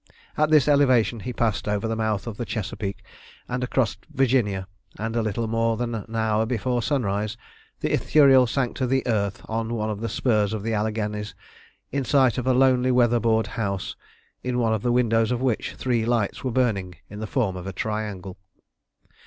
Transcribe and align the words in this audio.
At 0.35 0.49
this 0.49 0.67
elevation 0.67 1.19
he 1.19 1.31
passed 1.31 1.67
over 1.67 1.87
the 1.87 1.95
mouth 1.95 2.25
of 2.25 2.37
the 2.37 2.43
Chesapeake, 2.43 3.03
and 3.47 3.63
across 3.63 3.97
Virginia; 4.11 4.67
and 4.97 5.15
a 5.15 5.21
little 5.21 5.47
more 5.47 5.77
than 5.77 5.93
an 5.93 6.15
hour 6.15 6.47
before 6.47 6.81
sunrise 6.81 7.37
the 7.81 7.93
Ithuriel 7.93 8.47
sank 8.47 8.75
to 8.77 8.87
the 8.87 9.05
earth 9.05 9.45
on 9.47 9.75
one 9.75 9.91
of 9.91 10.01
the 10.01 10.09
spurs 10.09 10.53
of 10.53 10.63
the 10.63 10.73
Alleghanies, 10.73 11.35
in 11.91 12.03
sight 12.03 12.39
of 12.39 12.47
a 12.47 12.53
lonely 12.55 12.89
weather 12.89 13.19
board 13.19 13.45
house, 13.45 13.95
in 14.41 14.57
one 14.57 14.73
of 14.73 14.81
the 14.81 14.91
windows 14.91 15.31
of 15.31 15.39
which 15.39 15.75
three 15.75 16.03
lights 16.03 16.43
were 16.43 16.49
burning 16.49 16.95
in 17.07 17.19
the 17.19 17.27
form 17.27 17.55
of 17.55 17.67
a 17.67 17.71
triangle. 17.71 18.37